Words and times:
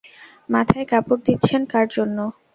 মাথায় 0.49 0.85
কাপড় 0.91 1.21
দিচ্ছেন 1.27 1.61
কার 1.71 1.85
জন্য? 1.95 2.17